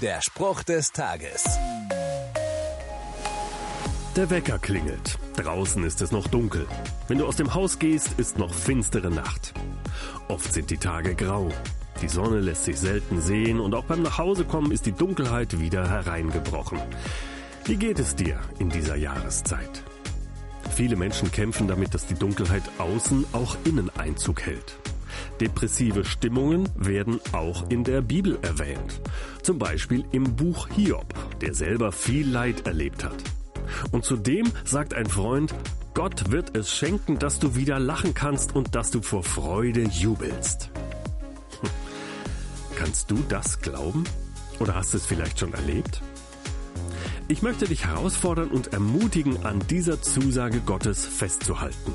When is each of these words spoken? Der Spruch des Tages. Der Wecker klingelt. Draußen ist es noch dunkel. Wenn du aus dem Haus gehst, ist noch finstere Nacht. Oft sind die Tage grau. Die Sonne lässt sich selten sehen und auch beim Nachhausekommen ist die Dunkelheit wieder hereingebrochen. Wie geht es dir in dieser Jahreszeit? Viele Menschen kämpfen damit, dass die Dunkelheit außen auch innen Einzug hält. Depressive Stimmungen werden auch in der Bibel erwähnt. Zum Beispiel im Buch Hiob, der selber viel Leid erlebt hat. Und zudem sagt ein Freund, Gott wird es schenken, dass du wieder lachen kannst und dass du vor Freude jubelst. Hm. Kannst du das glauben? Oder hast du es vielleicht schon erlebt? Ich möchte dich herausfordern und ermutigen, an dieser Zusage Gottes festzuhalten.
Der 0.00 0.22
Spruch 0.22 0.62
des 0.62 0.92
Tages. 0.92 1.44
Der 4.16 4.30
Wecker 4.30 4.58
klingelt. 4.58 5.18
Draußen 5.36 5.84
ist 5.84 6.00
es 6.00 6.10
noch 6.10 6.26
dunkel. 6.26 6.66
Wenn 7.06 7.18
du 7.18 7.26
aus 7.26 7.36
dem 7.36 7.52
Haus 7.52 7.78
gehst, 7.78 8.18
ist 8.18 8.38
noch 8.38 8.54
finstere 8.54 9.10
Nacht. 9.10 9.52
Oft 10.28 10.54
sind 10.54 10.70
die 10.70 10.78
Tage 10.78 11.14
grau. 11.14 11.50
Die 12.00 12.08
Sonne 12.08 12.40
lässt 12.40 12.64
sich 12.64 12.78
selten 12.78 13.20
sehen 13.20 13.60
und 13.60 13.74
auch 13.74 13.84
beim 13.84 14.00
Nachhausekommen 14.00 14.72
ist 14.72 14.86
die 14.86 14.92
Dunkelheit 14.92 15.60
wieder 15.60 15.86
hereingebrochen. 15.86 16.80
Wie 17.66 17.76
geht 17.76 17.98
es 17.98 18.16
dir 18.16 18.40
in 18.58 18.70
dieser 18.70 18.96
Jahreszeit? 18.96 19.82
Viele 20.74 20.96
Menschen 20.96 21.30
kämpfen 21.30 21.68
damit, 21.68 21.92
dass 21.92 22.06
die 22.06 22.14
Dunkelheit 22.14 22.62
außen 22.78 23.26
auch 23.34 23.54
innen 23.66 23.90
Einzug 23.98 24.46
hält. 24.46 24.78
Depressive 25.40 26.04
Stimmungen 26.04 26.68
werden 26.76 27.18
auch 27.32 27.70
in 27.70 27.82
der 27.82 28.02
Bibel 28.02 28.38
erwähnt. 28.42 29.00
Zum 29.42 29.58
Beispiel 29.58 30.04
im 30.12 30.36
Buch 30.36 30.68
Hiob, 30.68 31.14
der 31.40 31.54
selber 31.54 31.92
viel 31.92 32.28
Leid 32.28 32.66
erlebt 32.66 33.04
hat. 33.04 33.16
Und 33.90 34.04
zudem 34.04 34.50
sagt 34.64 34.94
ein 34.94 35.06
Freund, 35.06 35.54
Gott 35.94 36.30
wird 36.30 36.56
es 36.56 36.74
schenken, 36.74 37.18
dass 37.18 37.38
du 37.38 37.56
wieder 37.56 37.78
lachen 37.78 38.14
kannst 38.14 38.54
und 38.54 38.74
dass 38.74 38.90
du 38.90 39.02
vor 39.02 39.22
Freude 39.22 39.82
jubelst. 39.82 40.70
Hm. 41.60 41.70
Kannst 42.76 43.10
du 43.10 43.18
das 43.28 43.60
glauben? 43.60 44.04
Oder 44.58 44.74
hast 44.74 44.92
du 44.92 44.98
es 44.98 45.06
vielleicht 45.06 45.40
schon 45.40 45.54
erlebt? 45.54 46.02
Ich 47.28 47.42
möchte 47.42 47.66
dich 47.66 47.86
herausfordern 47.86 48.50
und 48.50 48.72
ermutigen, 48.72 49.44
an 49.44 49.60
dieser 49.70 50.02
Zusage 50.02 50.60
Gottes 50.60 51.06
festzuhalten. 51.06 51.94